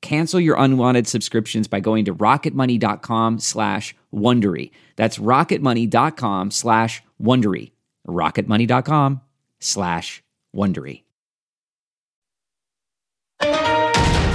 [0.00, 4.70] Cancel your unwanted subscriptions by going to rocketmoney.com slash Wondery.
[4.96, 7.72] That's rocketmoney.com slash Wondery.
[8.06, 9.20] rocketmoney.com
[9.60, 10.22] slash
[10.54, 11.02] Wondery.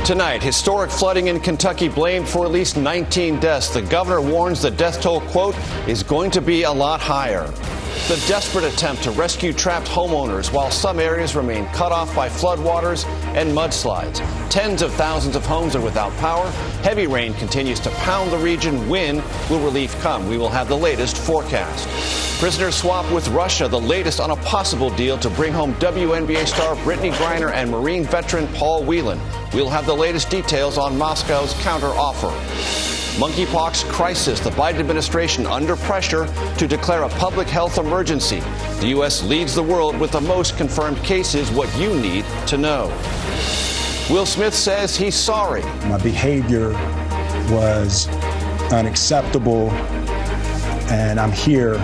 [0.05, 3.69] Tonight, historic flooding in Kentucky blamed for at least 19 deaths.
[3.69, 5.55] The governor warns the death toll, quote,
[5.87, 7.49] is going to be a lot higher.
[8.07, 13.05] The desperate attempt to rescue trapped homeowners while some areas remain cut off by floodwaters
[13.33, 14.19] and mudslides.
[14.49, 16.49] Tens of thousands of homes are without power.
[16.83, 18.89] Heavy rain continues to pound the region.
[18.89, 20.27] When will relief come?
[20.27, 21.87] We will have the latest forecast.
[22.39, 26.75] Prisoner swap with Russia, the latest on a possible deal to bring home WNBA star
[26.77, 29.19] Brittney Griner and Marine veteran Paul Whelan.
[29.53, 33.02] We'll have the latest details on Moscow's counteroffer.
[33.17, 34.39] Monkeypox crisis.
[34.39, 36.25] The Biden administration under pressure
[36.57, 38.39] to declare a public health emergency.
[38.79, 39.23] The U.S.
[39.23, 41.51] leads the world with the most confirmed cases.
[41.51, 42.87] What you need to know.
[44.09, 45.61] Will Smith says he's sorry.
[45.87, 46.71] My behavior
[47.51, 48.07] was
[48.71, 49.69] unacceptable,
[50.89, 51.77] and I'm here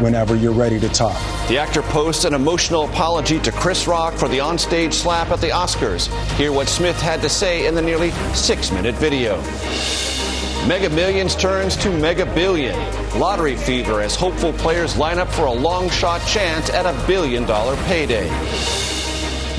[0.00, 1.16] whenever you're ready to talk.
[1.48, 5.50] The actor posts an emotional apology to Chris Rock for the onstage slap at the
[5.50, 6.08] Oscars.
[6.32, 9.40] Hear what Smith had to say in the nearly six minute video.
[10.66, 12.74] Mega Millions turns to Mega Billion.
[13.20, 17.44] Lottery fever as hopeful players line up for a long shot chance at a billion
[17.44, 18.30] dollar payday.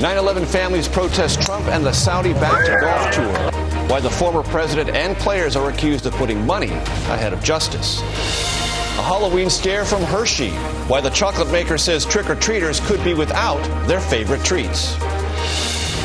[0.00, 3.52] 9 11 families protest Trump and the Saudi backed golf tour.
[3.88, 8.00] Why the former president and players are accused of putting money ahead of justice.
[8.00, 10.50] A Halloween scare from Hershey.
[10.88, 15.00] Why the chocolate maker says trick or treaters could be without their favorite treats.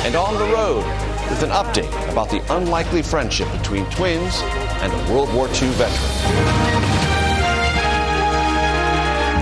[0.06, 0.86] And on the road
[1.32, 4.44] with an update about the unlikely friendship between twins
[4.82, 6.12] and a World War II veteran.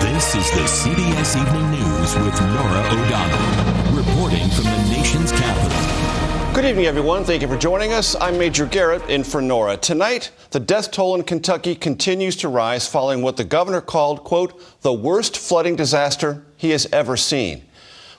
[0.01, 6.53] This is the CBS Evening News with Norah O'Donnell, reporting from the nation's capital.
[6.53, 7.23] Good evening, everyone.
[7.23, 8.17] Thank you for joining us.
[8.19, 9.77] I'm Major Garrett in for Norah.
[9.77, 14.61] Tonight, the death toll in Kentucky continues to rise following what the governor called, quote,
[14.81, 17.63] the worst flooding disaster he has ever seen.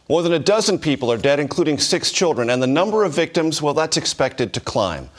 [0.08, 3.60] More than a dozen people are dead, including six children, and the number of victims,
[3.60, 5.10] well, that's expected to climb.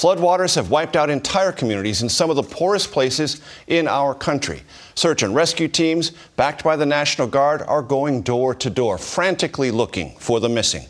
[0.00, 4.62] Floodwaters have wiped out entire communities in some of the poorest places in our country.
[4.94, 9.70] Search and rescue teams, backed by the National Guard, are going door to door, frantically
[9.70, 10.86] looking for the missing.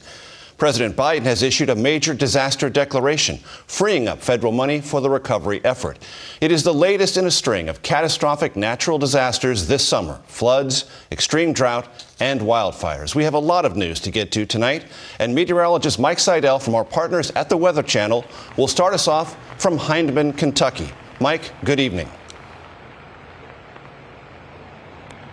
[0.61, 5.59] President Biden has issued a major disaster declaration, freeing up federal money for the recovery
[5.65, 5.99] effort.
[6.43, 11.55] It is the latest in a string of catastrophic natural disasters this summer floods, extreme
[11.55, 11.89] drought,
[12.21, 13.15] and wildfires.
[13.15, 14.85] We have a lot of news to get to tonight,
[15.19, 18.27] and meteorologist Mike Seidel from our partners at the Weather Channel
[18.59, 20.91] will start us off from Hindman, Kentucky.
[21.21, 22.11] Mike, good evening.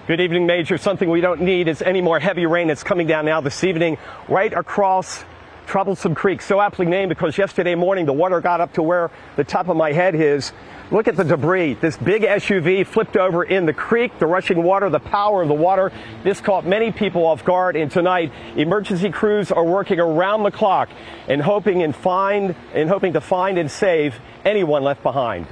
[0.07, 0.77] Good evening, Major.
[0.77, 3.97] Something we don't need is any more heavy rain that's coming down now this evening
[4.29, 5.25] right across
[5.65, 6.41] Troublesome Creek.
[6.41, 9.75] So aptly named because yesterday morning the water got up to where the top of
[9.75, 10.53] my head is.
[10.91, 11.73] Look at the debris.
[11.73, 15.53] This big SUV flipped over in the creek, the rushing water, the power of the
[15.53, 15.91] water.
[16.23, 17.75] This caught many people off guard.
[17.75, 20.87] And tonight, emergency crews are working around the clock
[21.27, 24.15] and hoping and find and hoping to find and save
[24.45, 25.47] anyone left behind.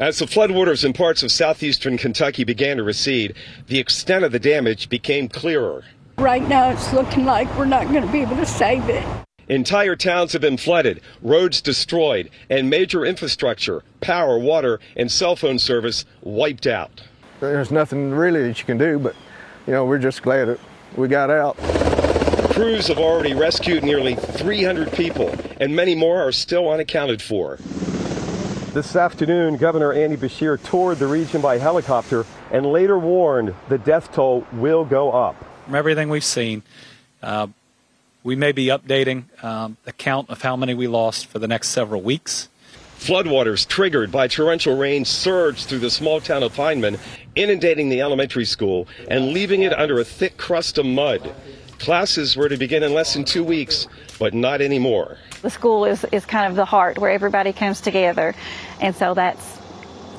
[0.00, 3.34] As the floodwaters in parts of southeastern Kentucky began to recede,
[3.66, 5.84] the extent of the damage became clearer.
[6.16, 9.06] Right now, it's looking like we're not going to be able to save it.
[9.48, 15.58] Entire towns have been flooded, roads destroyed, and major infrastructure, power, water, and cell phone
[15.58, 17.02] service wiped out.
[17.40, 19.14] There's nothing really that you can do, but,
[19.66, 20.60] you know, we're just glad that
[20.96, 21.58] we got out.
[22.54, 27.58] Crews have already rescued nearly 300 people, and many more are still unaccounted for.
[28.72, 34.12] This afternoon, Governor Andy Beshear toured the region by helicopter and later warned the death
[34.12, 35.34] toll will go up.
[35.64, 36.62] From everything we've seen,
[37.20, 37.48] uh,
[38.22, 41.70] we may be updating um, the count of how many we lost for the next
[41.70, 42.48] several weeks.
[42.96, 46.96] Floodwaters triggered by torrential rain surged through the small town of Hindman,
[47.34, 51.34] inundating the elementary school and leaving it under a thick crust of mud.
[51.80, 53.86] Classes were to begin in less than two weeks,
[54.18, 55.16] but not anymore.
[55.40, 58.34] The school is, is kind of the heart where everybody comes together,
[58.82, 59.58] and so that's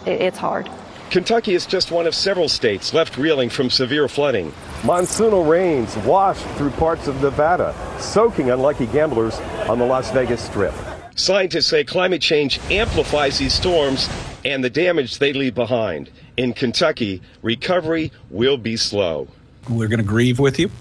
[0.08, 0.68] it, it's hard.
[1.12, 4.52] Kentucky is just one of several states left reeling from severe flooding.
[4.82, 10.74] Monsoonal rains washed through parts of Nevada, soaking unlucky gamblers on the Las Vegas Strip.
[11.16, 14.10] Scientists say climate change amplifies these storms
[14.44, 16.10] and the damage they leave behind.
[16.38, 19.28] In Kentucky, recovery will be slow.
[19.70, 20.72] We're going to grieve with you.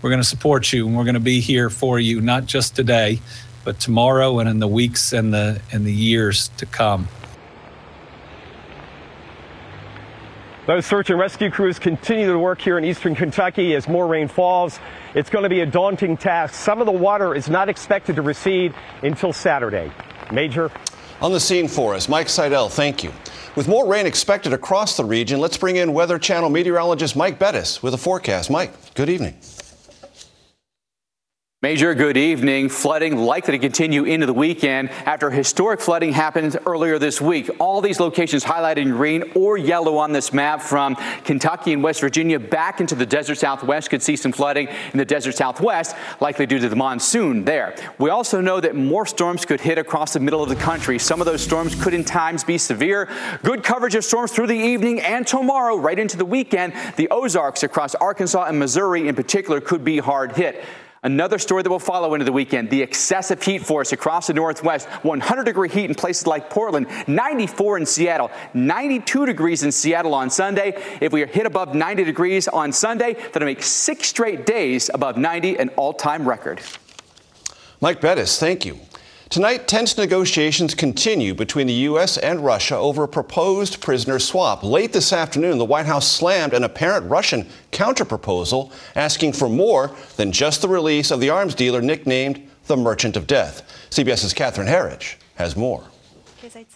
[0.00, 2.76] We're going to support you, and we're going to be here for you, not just
[2.76, 3.20] today,
[3.64, 7.08] but tomorrow and in the weeks and the and the years to come.
[10.66, 14.28] Those search and rescue crews continue to work here in eastern Kentucky as more rain
[14.28, 14.78] falls.
[15.14, 16.54] It's going to be a daunting task.
[16.54, 19.90] Some of the water is not expected to recede until Saturday.
[20.30, 20.70] Major.
[21.22, 23.12] On the scene for us, Mike Seidel, thank you.
[23.56, 27.82] With more rain expected across the region, let's bring in Weather Channel meteorologist Mike Bettis
[27.82, 28.50] with a forecast.
[28.50, 29.34] Mike, good evening.
[31.60, 32.68] Major, good evening.
[32.68, 37.50] Flooding likely to continue into the weekend after historic flooding happened earlier this week.
[37.58, 40.94] All these locations highlighted in green or yellow on this map from
[41.24, 45.04] Kentucky and West Virginia back into the desert southwest could see some flooding in the
[45.04, 47.74] desert southwest, likely due to the monsoon there.
[47.98, 50.96] We also know that more storms could hit across the middle of the country.
[51.00, 53.08] Some of those storms could in times be severe.
[53.42, 56.72] Good coverage of storms through the evening and tomorrow, right into the weekend.
[56.94, 60.64] The Ozarks across Arkansas and Missouri in particular could be hard hit.
[61.02, 64.88] Another story that will follow into the weekend the excessive heat force across the Northwest.
[65.02, 70.28] 100 degree heat in places like Portland, 94 in Seattle, 92 degrees in Seattle on
[70.28, 70.74] Sunday.
[71.00, 75.16] If we are hit above 90 degrees on Sunday, that'll make six straight days above
[75.16, 76.60] 90, an all time record.
[77.80, 78.80] Mike Bettis, thank you.
[79.30, 82.16] Tonight, tense negotiations continue between the U.S.
[82.16, 84.62] and Russia over a proposed prisoner swap.
[84.62, 90.32] Late this afternoon, the White House slammed an apparent Russian counterproposal asking for more than
[90.32, 93.62] just the release of the arms dealer nicknamed the Merchant of Death.
[93.90, 95.84] CBS's Catherine Herridge has more.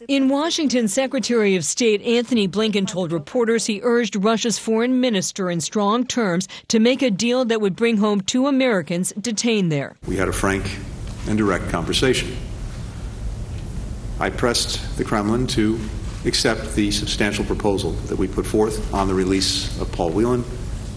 [0.07, 5.63] In Washington, Secretary of State Antony Blinken told reporters he urged Russia's foreign minister in
[5.63, 9.97] strong terms to make a deal that would bring home two Americans detained there.
[10.07, 10.67] We had a frank
[11.29, 12.37] and direct conversation.
[14.21, 15.79] I pressed the Kremlin to
[16.25, 20.45] accept the substantial proposal that we put forth on the release of Paul Whelan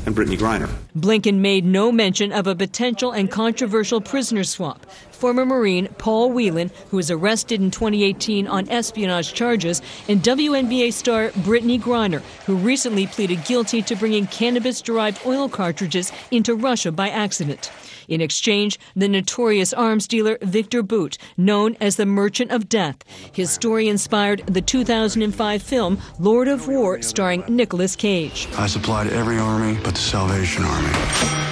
[0.05, 0.69] and Brittney Griner.
[0.95, 4.85] Blinken made no mention of a potential and controversial prisoner swap.
[5.25, 11.29] Former Marine Paul Whelan, who was arrested in 2018 on espionage charges, and WNBA star
[11.29, 17.09] Brittney Griner, who recently pleaded guilty to bringing cannabis derived oil cartridges into Russia by
[17.09, 17.71] accident.
[18.07, 22.97] In exchange, the notorious arms dealer Victor Bout, known as the Merchant of Death.
[23.33, 28.47] His story inspired the 2005 film Lord of War, starring Nicolas Cage.
[28.59, 30.93] I supplied every army but the Salvation Army.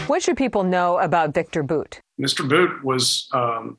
[0.05, 2.01] What should people know about Victor Bout?
[2.21, 2.47] Mr.
[2.47, 3.77] Bout was um,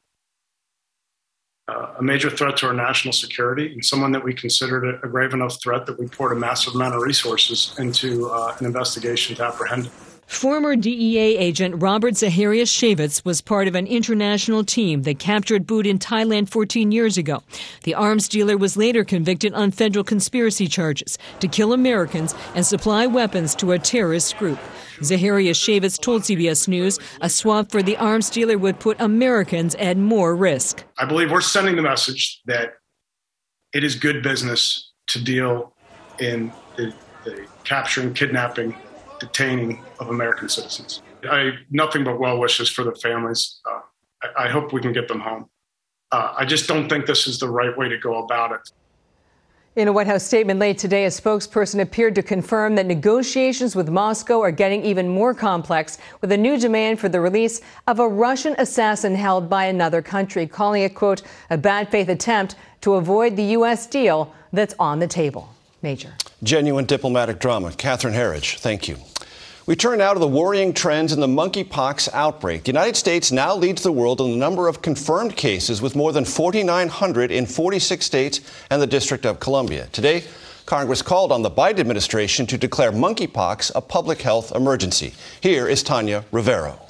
[1.69, 5.09] uh, a major threat to our national security and someone that we considered a, a
[5.09, 9.35] grave enough threat that we poured a massive amount of resources into uh, an investigation
[9.37, 9.93] to apprehend him.
[10.27, 15.99] Former DEA agent Robert Zachariasiewicz was part of an international team that captured Bout in
[15.99, 17.43] Thailand 14 years ago.
[17.83, 23.07] The arms dealer was later convicted on federal conspiracy charges to kill Americans and supply
[23.07, 24.59] weapons to a terrorist group.
[25.01, 30.35] Zachariasiewicz told CBS News a swap for the arms dealer would put Americans at more
[30.35, 30.85] risk.
[30.99, 32.75] I believe we're sending the message that
[33.73, 35.75] it is good business to deal
[36.19, 38.75] in the, the capturing, kidnapping,
[39.19, 41.03] detaining of American citizens.
[41.29, 43.61] I nothing but well wishes for the families.
[43.65, 43.81] Uh,
[44.23, 45.49] I, I, hope we can get them home.
[46.13, 48.71] Uh, I just don't think this is the right way to go about it.
[49.77, 53.89] In a White House statement late today, a spokesperson appeared to confirm that negotiations with
[53.89, 58.07] Moscow are getting even more complex with a new demand for the release of a
[58.07, 63.35] Russian assassin held by another country, calling it, quote, a bad faith attempt to avoid
[63.35, 63.89] the U.S.
[63.89, 65.53] deal that's on the table.
[65.83, 66.15] Major.
[66.45, 67.73] Genuine diplomatic drama.
[67.73, 68.99] Catherine Herridge, thank you.
[69.67, 72.65] We turn now to the worrying trends in the monkeypox outbreak.
[72.65, 76.13] The United States now leads the world in the number of confirmed cases with more
[76.13, 79.89] than 4,900 in 46 states and the District of Columbia.
[79.91, 80.25] Today,
[80.67, 85.15] Congress called on the Biden administration to declare monkeypox a public health emergency.
[85.41, 86.84] Here is Tanya Rivero.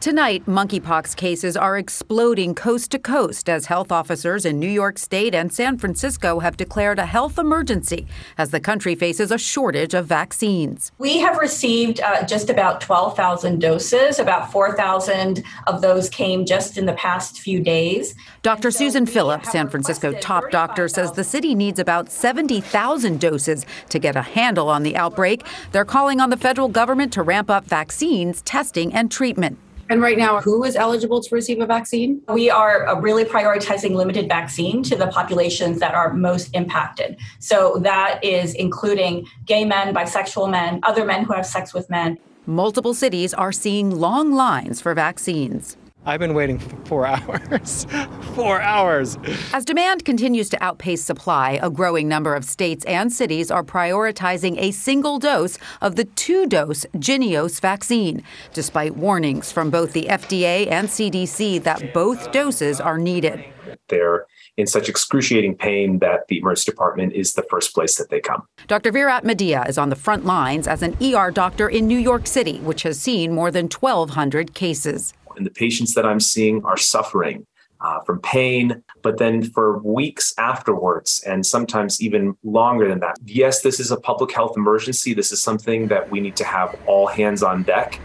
[0.00, 5.34] Tonight, monkeypox cases are exploding coast to coast as health officers in New York State
[5.34, 8.06] and San Francisco have declared a health emergency
[8.38, 10.92] as the country faces a shortage of vaccines.
[10.98, 14.20] We have received uh, just about 12,000 doses.
[14.20, 18.14] About 4,000 of those came just in the past few days.
[18.42, 18.70] Dr.
[18.70, 23.98] So Susan Phillips, San Francisco top doctor, says the city needs about 70,000 doses to
[23.98, 25.44] get a handle on the outbreak.
[25.72, 29.58] They're calling on the federal government to ramp up vaccines, testing, and treatment.
[29.90, 32.20] And right now, who is eligible to receive a vaccine?
[32.28, 37.16] We are uh, really prioritizing limited vaccine to the populations that are most impacted.
[37.38, 42.18] So that is including gay men, bisexual men, other men who have sex with men.
[42.44, 45.76] Multiple cities are seeing long lines for vaccines.
[46.08, 47.86] I've been waiting for four hours.
[48.34, 49.18] four hours.
[49.52, 54.56] As demand continues to outpace supply, a growing number of states and cities are prioritizing
[54.58, 58.22] a single dose of the two dose Jynneos vaccine,
[58.54, 63.44] despite warnings from both the FDA and CDC that both doses are needed.
[63.88, 64.24] They're
[64.56, 68.46] in such excruciating pain that the emergency department is the first place that they come.
[68.66, 68.90] Dr.
[68.90, 72.60] Virat Medea is on the front lines as an ER doctor in New York City,
[72.60, 77.46] which has seen more than 1,200 cases and the patients that I'm seeing are suffering
[77.80, 83.16] uh, from pain, but then for weeks afterwards, and sometimes even longer than that.
[83.24, 85.14] Yes, this is a public health emergency.
[85.14, 88.00] This is something that we need to have all hands on deck.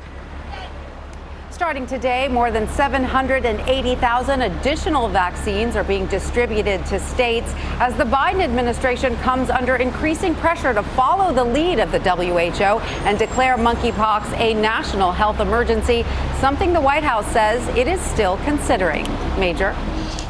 [1.54, 8.42] Starting today, more than 780,000 additional vaccines are being distributed to states as the Biden
[8.42, 14.36] administration comes under increasing pressure to follow the lead of the WHO and declare monkeypox
[14.40, 16.04] a national health emergency,
[16.40, 19.04] something the White House says it is still considering.
[19.40, 19.76] Major.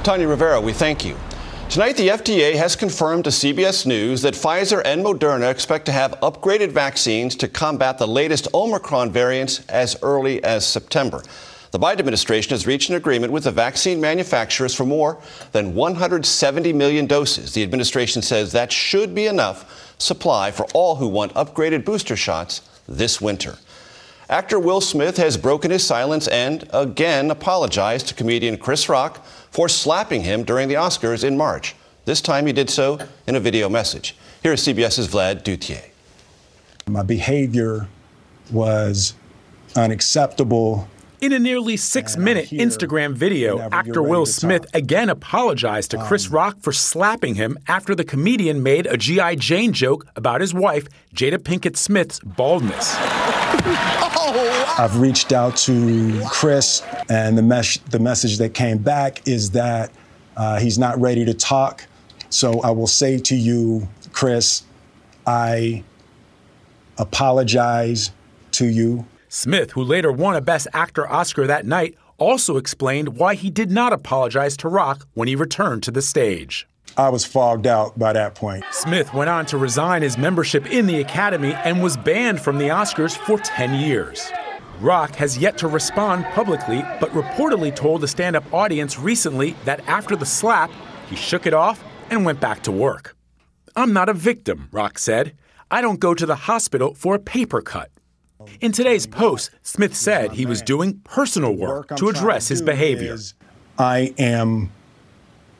[0.03, 1.15] Tanya Rivero, we thank you.
[1.73, 6.11] Tonight, the FDA has confirmed to CBS News that Pfizer and Moderna expect to have
[6.21, 11.23] upgraded vaccines to combat the latest Omicron variants as early as September.
[11.71, 15.19] The Biden administration has reached an agreement with the vaccine manufacturers for more
[15.51, 17.55] than 170 million doses.
[17.55, 22.61] The administration says that should be enough supply for all who want upgraded booster shots
[22.87, 23.57] this winter.
[24.29, 29.69] Actor Will Smith has broken his silence and again apologized to comedian Chris Rock for
[29.69, 31.75] slapping him during the Oscars in March.
[32.05, 34.17] This time he did so in a video message.
[34.41, 35.91] Here is CBS's Vlad Duthiers.
[36.88, 37.88] My behavior
[38.51, 39.13] was
[39.75, 40.88] unacceptable.
[41.23, 46.33] In a nearly six minute Instagram video, actor Will Smith again apologized to Chris um,
[46.33, 49.35] Rock for slapping him after the comedian made a G.I.
[49.35, 52.93] Jane joke about his wife, Jada Pinkett Smith's baldness.
[54.77, 59.93] I've reached out to Chris, and the, mes- the message that came back is that
[60.35, 61.85] uh, he's not ready to talk.
[62.31, 64.63] So I will say to you, Chris,
[65.25, 65.85] I
[66.97, 68.11] apologize
[68.51, 69.05] to you.
[69.35, 73.71] Smith, who later won a Best Actor Oscar that night, also explained why he did
[73.71, 76.67] not apologize to Rock when he returned to the stage.
[76.97, 78.63] I was fogged out by that point.
[78.69, 82.67] Smith went on to resign his membership in the Academy and was banned from the
[82.67, 84.31] Oscars for 10 years.
[84.79, 89.79] Rock has yet to respond publicly, but reportedly told a stand up audience recently that
[89.87, 90.69] after the slap,
[91.09, 93.15] he shook it off and went back to work.
[93.75, 95.35] I'm not a victim, Rock said.
[95.71, 97.89] I don't go to the hospital for a paper cut.
[98.62, 103.17] In today's post, Smith said he was doing personal work to address his behavior.
[103.77, 104.71] I am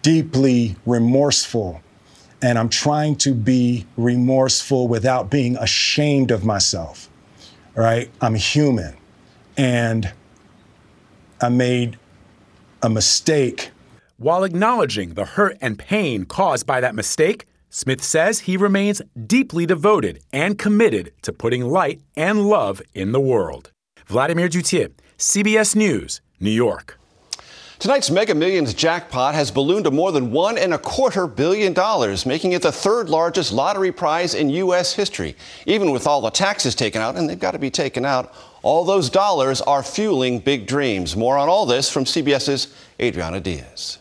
[0.02, 1.82] deeply remorseful.
[2.42, 7.10] And I'm trying to be remorseful without being ashamed of myself.
[7.74, 8.12] Right?
[8.22, 8.96] I'm human.
[9.58, 10.12] And
[11.42, 11.98] I made
[12.82, 13.72] a mistake.
[14.18, 19.66] While acknowledging the hurt and pain caused by that mistake, Smith says he remains deeply
[19.66, 23.72] devoted and committed to putting light and love in the world.
[24.06, 27.00] Vladimir Duthiers, CBS News, New York.
[27.80, 32.28] Tonight's Mega Millions jackpot has ballooned to more than one and a quarter billion dollars,
[32.28, 34.94] making it the third largest lottery prize in U.S.
[34.94, 35.36] history.
[35.66, 38.86] Even with all the taxes taken out, and they've got to be taken out, all
[38.86, 41.16] those dollars are fueling big dreams.
[41.16, 43.98] More on all this from CBS's Adriana Diaz.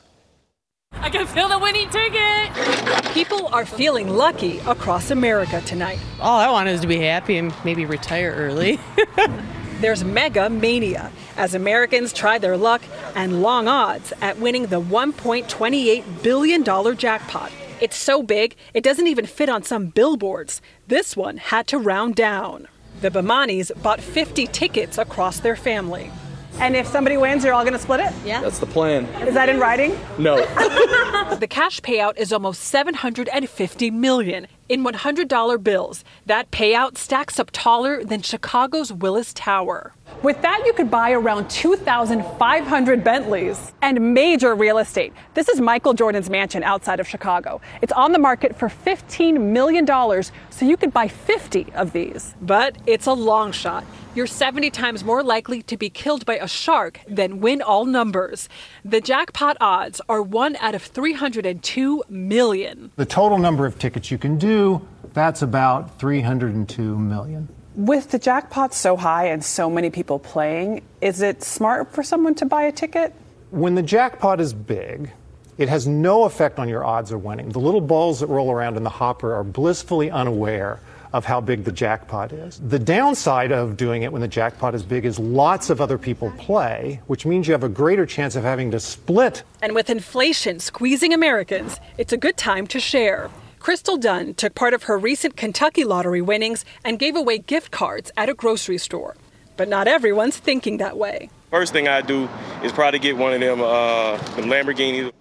[1.00, 3.12] I can feel the winning ticket.
[3.12, 5.98] People are feeling lucky across America tonight.
[6.20, 8.78] All I want is to be happy and maybe retire early.
[9.80, 12.82] There's mega mania as Americans try their luck
[13.16, 17.50] and long odds at winning the $1.28 billion jackpot.
[17.80, 20.62] It's so big, it doesn't even fit on some billboards.
[20.86, 22.68] This one had to round down.
[23.00, 26.12] The Bamanis bought 50 tickets across their family.
[26.58, 28.12] And if somebody wins, you're all going to split it?
[28.24, 28.40] Yeah.
[28.40, 29.06] That's the plan.
[29.26, 29.98] Is that in writing?
[30.18, 30.36] No.
[31.36, 36.04] the cash payout is almost 750 million in $100 bills.
[36.26, 39.92] That payout stacks up taller than Chicago's Willis Tower.
[40.22, 45.12] With that, you could buy around 2,500 Bentleys and major real estate.
[45.34, 47.60] This is Michael Jordan's mansion outside of Chicago.
[47.80, 52.34] It's on the market for $15 million, so you could buy 50 of these.
[52.40, 53.84] But it's a long shot.
[54.14, 58.48] You're 70 times more likely to be killed by a shark than win all numbers.
[58.84, 62.92] The jackpot odds are 1 out of 302 million.
[62.96, 67.48] The total number of tickets you can do, that's about 302 million.
[67.74, 72.34] With the jackpot so high and so many people playing, is it smart for someone
[72.34, 73.14] to buy a ticket?
[73.50, 75.10] When the jackpot is big,
[75.56, 77.48] it has no effect on your odds of winning.
[77.48, 80.80] The little balls that roll around in the hopper are blissfully unaware
[81.14, 82.58] of how big the jackpot is.
[82.58, 86.30] The downside of doing it when the jackpot is big is lots of other people
[86.36, 89.44] play, which means you have a greater chance of having to split.
[89.62, 93.30] And with inflation squeezing Americans, it's a good time to share.
[93.62, 98.10] Crystal Dunn took part of her recent Kentucky lottery winnings and gave away gift cards
[98.16, 99.14] at a grocery store.
[99.56, 101.30] But not everyone's thinking that way.
[101.52, 102.28] First thing I do
[102.64, 105.12] is probably get one of them, uh, them Lamborghinis.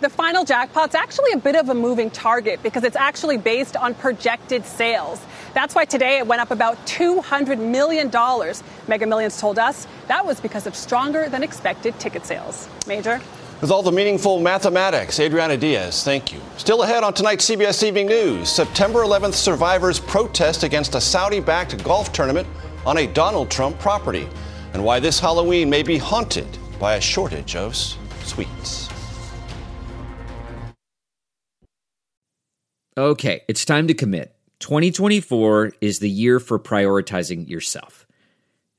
[0.00, 3.94] The final jackpot's actually a bit of a moving target because it's actually based on
[3.94, 5.20] projected sales.
[5.54, 8.10] That's why today it went up about $200 million.
[8.88, 12.68] Mega Millions told us that was because of stronger than expected ticket sales.
[12.88, 13.20] Major?
[13.62, 16.40] With all the meaningful mathematics, Adriana Diaz, thank you.
[16.56, 21.84] Still ahead on tonight's CBS Evening News, September 11th survivors protest against a Saudi backed
[21.84, 22.48] golf tournament
[22.84, 24.28] on a Donald Trump property,
[24.72, 28.88] and why this Halloween may be haunted by a shortage of sweets.
[32.96, 34.34] Okay, it's time to commit.
[34.58, 38.01] 2024 is the year for prioritizing yourself.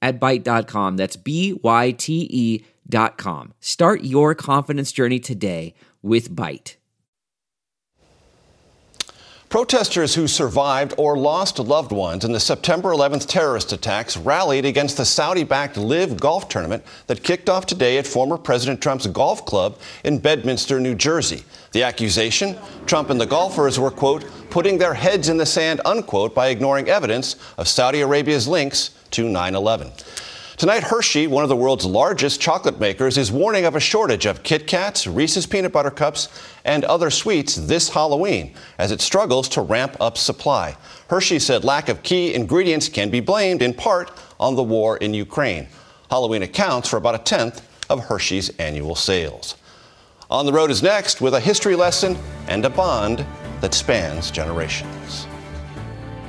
[0.00, 0.96] at Byte.com.
[0.96, 3.52] That's B-Y-T-E dot com.
[3.60, 6.76] Start your confidence journey today with Byte.
[9.48, 14.98] Protesters who survived or lost loved ones in the September 11th terrorist attacks rallied against
[14.98, 19.46] the Saudi backed LIV golf tournament that kicked off today at former President Trump's golf
[19.46, 21.44] club in Bedminster, New Jersey.
[21.72, 26.34] The accusation Trump and the golfers were, quote, putting their heads in the sand, unquote,
[26.34, 29.92] by ignoring evidence of Saudi Arabia's links to 9 11.
[30.58, 34.42] Tonight, Hershey, one of the world's largest chocolate makers, is warning of a shortage of
[34.42, 36.28] Kit Kats, Reese's peanut butter cups,
[36.64, 40.76] and other sweets this Halloween as it struggles to ramp up supply.
[41.10, 45.14] Hershey said lack of key ingredients can be blamed in part on the war in
[45.14, 45.68] Ukraine.
[46.10, 49.54] Halloween accounts for about a tenth of Hershey's annual sales.
[50.28, 52.18] On the Road is next with a history lesson
[52.48, 53.24] and a bond
[53.60, 55.28] that spans generations.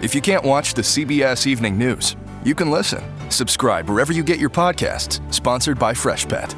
[0.04, 3.04] If you can't watch the CBS Evening News, you can listen.
[3.30, 5.22] Subscribe wherever you get your podcasts.
[5.34, 6.56] Sponsored by Freshpet.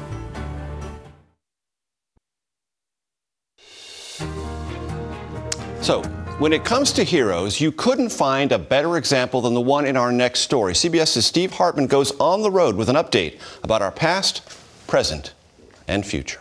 [5.82, 6.02] So,
[6.38, 9.96] when it comes to heroes, you couldn't find a better example than the one in
[9.96, 10.74] our next story.
[10.74, 14.42] CBS's Steve Hartman goes on the road with an update about our past,
[14.86, 15.34] present,
[15.88, 16.40] and future.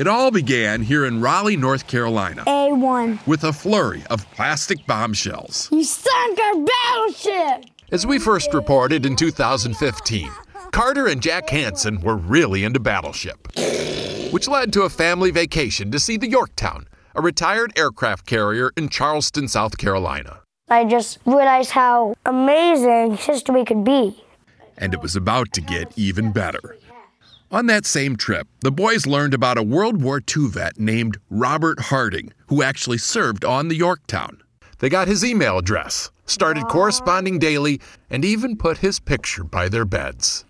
[0.00, 3.26] It all began here in Raleigh, North Carolina, A1.
[3.26, 5.68] with a flurry of plastic bombshells.
[5.70, 7.70] You sunk our battleship!
[7.92, 10.30] As we first reported in 2015,
[10.72, 13.46] Carter and Jack Hansen were really into Battleship,
[14.32, 18.88] which led to a family vacation to see the Yorktown, a retired aircraft carrier in
[18.88, 20.40] Charleston, South Carolina.
[20.70, 24.24] I just realized how amazing history could be.
[24.78, 26.78] And it was about to get even better.
[27.52, 31.80] On that same trip, the boys learned about a World War II vet named Robert
[31.80, 34.40] Harding, who actually served on the Yorktown.
[34.78, 39.84] They got his email address, started corresponding daily, and even put his picture by their
[39.84, 40.44] beds.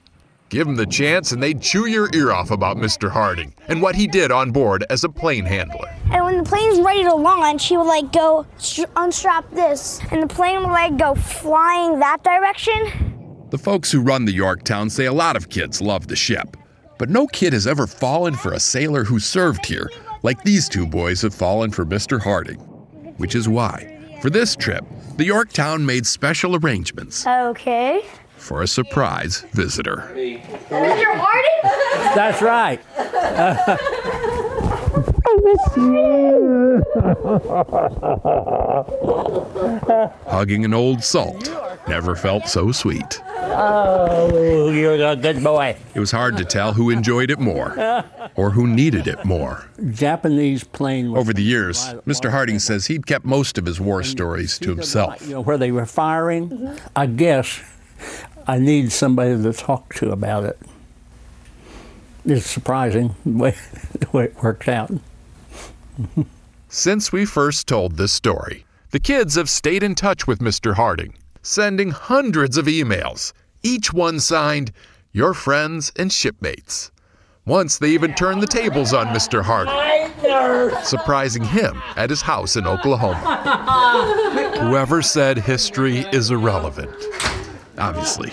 [0.50, 3.10] Give them the chance, and they'd chew your ear off about Mr.
[3.10, 5.88] Harding and what he did on board as a plane handler.
[6.10, 10.22] And when the plane's ready to launch, he would like go str- unstrap this, and
[10.22, 13.48] the plane would like go flying that direction.
[13.48, 16.56] The folks who run the Yorktown say a lot of kids love the ship,
[17.00, 19.88] but no kid has ever fallen for a sailor who served here
[20.22, 22.20] like these two boys have fallen for Mr.
[22.20, 22.58] Harding.
[23.16, 24.84] Which is why, for this trip,
[25.16, 28.02] the Yorktown made special arrangements Okay.
[28.36, 30.12] for a surprise visitor.
[30.14, 31.04] Mr.
[31.16, 32.14] Harding?
[32.14, 32.80] That's right.
[40.26, 41.50] Hugging an old salt
[41.88, 43.22] never felt so sweet.
[43.26, 45.76] Oh, you're a good boy.
[45.94, 48.05] It was hard to tell who enjoyed it more
[48.37, 49.66] or who needed it more.
[49.92, 51.16] Japanese plane.
[51.16, 52.31] Over the years, Mr.
[52.31, 55.26] Harding says he'd kept most of his war stories to himself.
[55.26, 56.79] You know where they were firing.
[56.94, 57.61] I guess
[58.46, 60.59] I need somebody to talk to about it.
[62.26, 63.55] It's surprising the way,
[63.98, 64.92] the way it worked out.
[66.68, 70.74] Since we first told this story, the kids have stayed in touch with Mr.
[70.74, 73.32] Harding, sending hundreds of emails,
[73.62, 74.72] each one signed,
[75.12, 76.90] Your Friends and Shipmates.
[77.46, 79.42] Once they even turned the tables on Mr.
[79.42, 79.74] Harding,
[80.84, 84.56] surprising him at his house in Oklahoma.
[84.60, 86.94] Whoever said history is irrelevant,
[87.78, 88.30] obviously,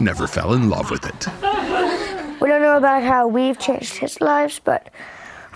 [0.00, 1.26] never fell in love with it.
[2.40, 4.90] We don't know about how we've changed his lives, but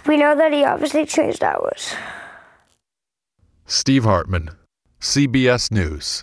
[0.07, 1.95] we know that he obviously changed ours.
[3.67, 4.51] Steve Hartman,
[5.01, 6.23] CBS News,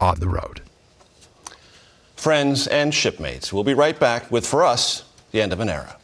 [0.00, 0.62] on the road.
[2.16, 3.52] Friends and shipmates.
[3.52, 5.96] We'll be right back with, for us, the end of an era.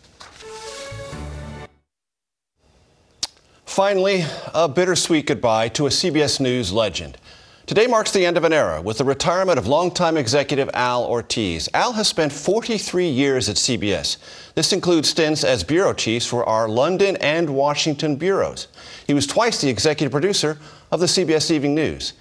[3.65, 7.17] Finally, a bittersweet goodbye to a CBS News legend.
[7.65, 11.69] Today marks the end of an era with the retirement of longtime executive Al Ortiz.
[11.73, 14.17] Al has spent 43 years at CBS.
[14.57, 18.67] This includes stints as bureau chiefs for our London and Washington bureaus.
[19.07, 20.59] He was twice the executive producer
[20.91, 22.15] of the CBS Evening News.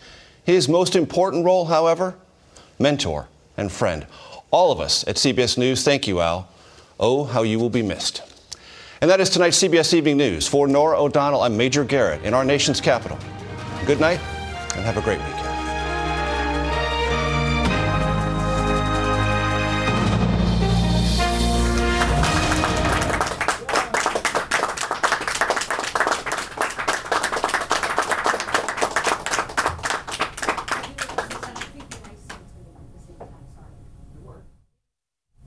[0.44, 2.14] His most important role, however,
[2.78, 3.28] mentor
[3.58, 4.06] and friend.
[4.52, 6.48] All of us at CBS News thank you, Al.
[7.00, 8.22] Oh, how you will be missed.
[9.02, 10.48] And that is tonight's CBS Evening News.
[10.48, 13.18] For Norah O'Donnell, I'm Major Garrett in our nation's capital.
[13.88, 14.20] Good night
[14.76, 15.48] and have a great weekend.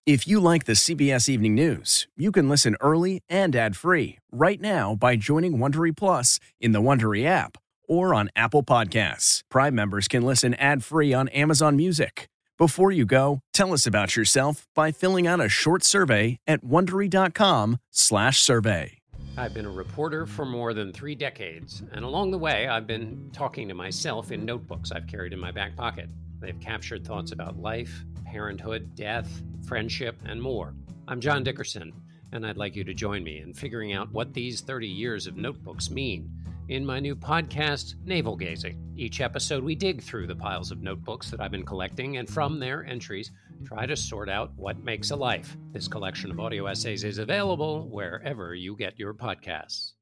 [0.07, 4.95] If you like the CBS Evening News, you can listen early and ad-free right now
[4.95, 7.57] by joining Wondery Plus in the Wondery app
[7.89, 9.43] or on Apple Podcasts.
[9.51, 12.29] Prime members can listen ad-free on Amazon Music.
[12.57, 18.99] Before you go, tell us about yourself by filling out a short survey at wondery.com/survey.
[19.37, 23.31] I've been a reporter for more than three decades, and along the way, I've been
[23.33, 26.09] talking to myself in notebooks I've carried in my back pocket.
[26.39, 30.77] They've captured thoughts about life, parenthood, death, friendship, and more.
[31.09, 31.93] I'm John Dickerson,
[32.31, 35.37] and I'd like you to join me in figuring out what these 30 years of
[35.37, 36.31] notebooks mean
[36.69, 38.79] in my new podcast, Navel Gazing.
[38.97, 42.61] Each episode, we dig through the piles of notebooks that I've been collecting, and from
[42.61, 43.33] their entries,
[43.65, 45.57] try to sort out what makes a life.
[45.73, 49.94] This collection of audio essays is available wherever you get your podcasts.